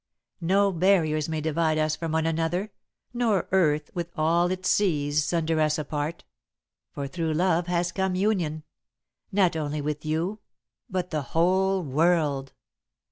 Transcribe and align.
No 0.41 0.71
barriers 0.71 1.29
may 1.29 1.41
divide 1.41 1.77
us 1.77 1.95
from 1.95 2.11
one 2.13 2.25
another, 2.25 2.71
nor 3.13 3.47
earth 3.51 3.91
with 3.93 4.09
all 4.15 4.49
its 4.49 4.67
seas 4.67 5.23
sunder 5.23 5.59
us 5.61 5.77
apart, 5.77 6.23
for 6.91 7.07
through 7.07 7.35
love 7.35 7.67
has 7.67 7.91
come 7.91 8.15
union, 8.15 8.63
not 9.31 9.55
only 9.55 9.79
with 9.79 10.03
you 10.03 10.39
but 10.89 11.11
the 11.11 11.21
whole 11.21 11.83
world. 11.83 12.51